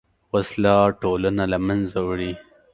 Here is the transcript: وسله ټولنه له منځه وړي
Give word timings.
وسله 0.33 0.75
ټولنه 1.01 1.43
له 1.51 1.57
منځه 1.67 1.99
وړي 2.07 2.31